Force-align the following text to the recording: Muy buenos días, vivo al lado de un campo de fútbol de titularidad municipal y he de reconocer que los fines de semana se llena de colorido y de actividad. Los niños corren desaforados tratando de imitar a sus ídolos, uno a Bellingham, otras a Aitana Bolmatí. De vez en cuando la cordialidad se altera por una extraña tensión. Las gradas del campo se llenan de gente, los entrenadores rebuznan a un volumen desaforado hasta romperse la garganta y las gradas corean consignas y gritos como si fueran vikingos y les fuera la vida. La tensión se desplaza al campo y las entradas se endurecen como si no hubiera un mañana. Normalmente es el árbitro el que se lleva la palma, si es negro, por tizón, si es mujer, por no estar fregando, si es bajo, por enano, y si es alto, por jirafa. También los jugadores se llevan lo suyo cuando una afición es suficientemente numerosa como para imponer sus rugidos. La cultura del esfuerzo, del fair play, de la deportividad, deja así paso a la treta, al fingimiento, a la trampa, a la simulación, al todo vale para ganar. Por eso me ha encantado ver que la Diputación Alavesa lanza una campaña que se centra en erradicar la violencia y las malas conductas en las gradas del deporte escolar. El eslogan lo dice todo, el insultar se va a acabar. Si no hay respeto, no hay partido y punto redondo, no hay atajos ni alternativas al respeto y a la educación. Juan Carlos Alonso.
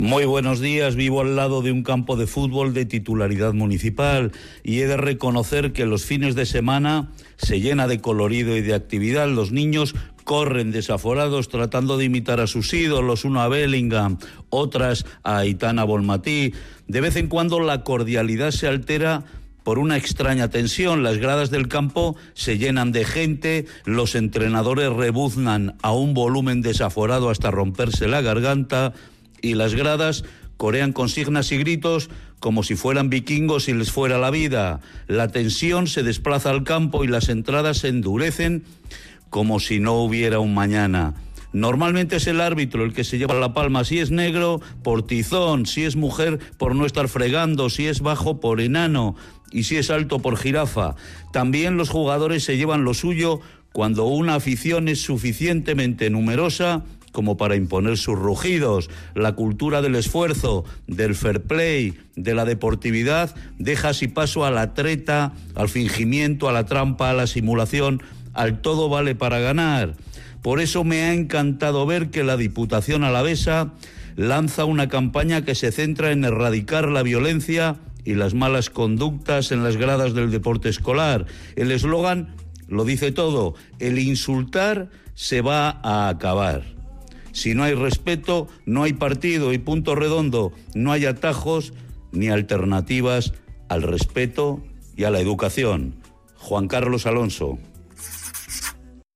Muy 0.00 0.24
buenos 0.24 0.60
días, 0.60 0.96
vivo 0.96 1.20
al 1.20 1.36
lado 1.36 1.60
de 1.60 1.72
un 1.72 1.82
campo 1.82 2.16
de 2.16 2.26
fútbol 2.26 2.72
de 2.72 2.86
titularidad 2.86 3.52
municipal 3.52 4.32
y 4.64 4.80
he 4.80 4.86
de 4.86 4.96
reconocer 4.96 5.74
que 5.74 5.84
los 5.84 6.06
fines 6.06 6.34
de 6.34 6.46
semana 6.46 7.10
se 7.36 7.60
llena 7.60 7.86
de 7.86 8.00
colorido 8.00 8.56
y 8.56 8.62
de 8.62 8.72
actividad. 8.72 9.28
Los 9.28 9.52
niños 9.52 9.94
corren 10.24 10.70
desaforados 10.70 11.50
tratando 11.50 11.98
de 11.98 12.06
imitar 12.06 12.40
a 12.40 12.46
sus 12.46 12.72
ídolos, 12.72 13.26
uno 13.26 13.42
a 13.42 13.48
Bellingham, 13.48 14.16
otras 14.48 15.04
a 15.22 15.36
Aitana 15.36 15.84
Bolmatí. 15.84 16.54
De 16.88 17.02
vez 17.02 17.16
en 17.16 17.28
cuando 17.28 17.60
la 17.60 17.84
cordialidad 17.84 18.52
se 18.52 18.68
altera 18.68 19.24
por 19.64 19.78
una 19.78 19.98
extraña 19.98 20.48
tensión. 20.48 21.02
Las 21.02 21.18
gradas 21.18 21.50
del 21.50 21.68
campo 21.68 22.16
se 22.32 22.56
llenan 22.56 22.90
de 22.90 23.04
gente, 23.04 23.66
los 23.84 24.14
entrenadores 24.14 24.90
rebuznan 24.90 25.76
a 25.82 25.92
un 25.92 26.14
volumen 26.14 26.62
desaforado 26.62 27.28
hasta 27.28 27.50
romperse 27.50 28.08
la 28.08 28.22
garganta 28.22 28.94
y 29.42 29.54
las 29.54 29.74
gradas 29.74 30.24
corean 30.56 30.92
consignas 30.92 31.52
y 31.52 31.58
gritos 31.58 32.10
como 32.38 32.62
si 32.62 32.74
fueran 32.74 33.10
vikingos 33.10 33.68
y 33.68 33.74
les 33.74 33.90
fuera 33.92 34.18
la 34.18 34.30
vida. 34.30 34.80
La 35.06 35.28
tensión 35.28 35.86
se 35.86 36.02
desplaza 36.02 36.50
al 36.50 36.64
campo 36.64 37.04
y 37.04 37.08
las 37.08 37.28
entradas 37.28 37.78
se 37.78 37.88
endurecen 37.88 38.64
como 39.28 39.60
si 39.60 39.78
no 39.78 39.94
hubiera 39.94 40.40
un 40.40 40.54
mañana. 40.54 41.14
Normalmente 41.52 42.16
es 42.16 42.26
el 42.26 42.40
árbitro 42.40 42.84
el 42.84 42.92
que 42.92 43.04
se 43.04 43.18
lleva 43.18 43.34
la 43.34 43.52
palma, 43.52 43.84
si 43.84 43.98
es 43.98 44.10
negro, 44.10 44.60
por 44.82 45.06
tizón, 45.06 45.66
si 45.66 45.82
es 45.84 45.96
mujer, 45.96 46.38
por 46.58 46.76
no 46.76 46.86
estar 46.86 47.08
fregando, 47.08 47.70
si 47.70 47.86
es 47.86 48.00
bajo, 48.00 48.38
por 48.38 48.60
enano, 48.60 49.16
y 49.50 49.64
si 49.64 49.76
es 49.76 49.90
alto, 49.90 50.20
por 50.20 50.36
jirafa. 50.36 50.94
También 51.32 51.76
los 51.76 51.88
jugadores 51.88 52.44
se 52.44 52.56
llevan 52.56 52.84
lo 52.84 52.94
suyo 52.94 53.40
cuando 53.72 54.04
una 54.04 54.36
afición 54.36 54.88
es 54.88 55.00
suficientemente 55.02 56.10
numerosa 56.10 56.84
como 57.12 57.36
para 57.36 57.56
imponer 57.56 57.96
sus 57.96 58.18
rugidos. 58.18 58.90
La 59.14 59.32
cultura 59.32 59.82
del 59.82 59.94
esfuerzo, 59.94 60.64
del 60.86 61.14
fair 61.14 61.42
play, 61.42 61.98
de 62.16 62.34
la 62.34 62.44
deportividad, 62.44 63.34
deja 63.58 63.90
así 63.90 64.08
paso 64.08 64.44
a 64.44 64.50
la 64.50 64.74
treta, 64.74 65.32
al 65.54 65.68
fingimiento, 65.68 66.48
a 66.48 66.52
la 66.52 66.66
trampa, 66.66 67.10
a 67.10 67.14
la 67.14 67.26
simulación, 67.26 68.02
al 68.32 68.60
todo 68.60 68.88
vale 68.88 69.14
para 69.14 69.38
ganar. 69.38 69.96
Por 70.42 70.60
eso 70.60 70.84
me 70.84 71.02
ha 71.02 71.12
encantado 71.12 71.84
ver 71.86 72.10
que 72.10 72.24
la 72.24 72.36
Diputación 72.36 73.04
Alavesa 73.04 73.72
lanza 74.16 74.64
una 74.64 74.88
campaña 74.88 75.44
que 75.44 75.54
se 75.54 75.72
centra 75.72 76.12
en 76.12 76.24
erradicar 76.24 76.88
la 76.88 77.02
violencia 77.02 77.76
y 78.04 78.14
las 78.14 78.34
malas 78.34 78.70
conductas 78.70 79.52
en 79.52 79.62
las 79.62 79.76
gradas 79.76 80.14
del 80.14 80.30
deporte 80.30 80.68
escolar. 80.68 81.26
El 81.56 81.70
eslogan 81.70 82.34
lo 82.68 82.84
dice 82.84 83.12
todo, 83.12 83.54
el 83.78 83.98
insultar 83.98 84.88
se 85.14 85.42
va 85.42 85.80
a 85.82 86.08
acabar. 86.08 86.79
Si 87.32 87.54
no 87.54 87.64
hay 87.64 87.74
respeto, 87.74 88.48
no 88.66 88.82
hay 88.82 88.92
partido 88.92 89.52
y 89.52 89.58
punto 89.58 89.94
redondo, 89.94 90.52
no 90.74 90.92
hay 90.92 91.06
atajos 91.06 91.72
ni 92.12 92.28
alternativas 92.28 93.32
al 93.68 93.82
respeto 93.82 94.62
y 94.96 95.04
a 95.04 95.10
la 95.10 95.20
educación. 95.20 95.94
Juan 96.36 96.68
Carlos 96.68 97.06
Alonso. 97.06 97.58